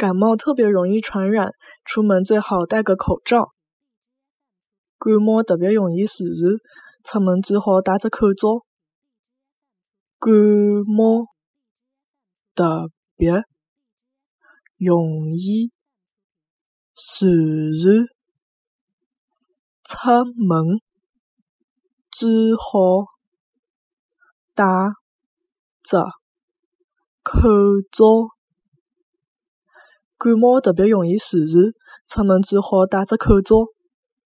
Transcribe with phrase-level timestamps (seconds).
[0.00, 1.52] 感冒特别容易传染，
[1.84, 3.52] 出门最好戴个口罩。
[4.98, 6.56] 感冒特别容易传染，
[7.04, 8.64] 出门最好戴只口罩。
[10.18, 10.32] 感
[10.86, 11.26] 冒
[12.54, 13.44] 特别
[14.78, 15.70] 容易
[16.96, 17.20] 传
[17.84, 18.08] 染，
[19.84, 20.80] 出门
[22.10, 23.04] 最好
[24.54, 24.64] 戴
[25.82, 26.06] 只
[27.22, 27.36] 口
[27.92, 28.39] 罩。
[30.22, 31.72] 感冒特别容易传染，
[32.06, 33.56] 出门最好戴只口罩。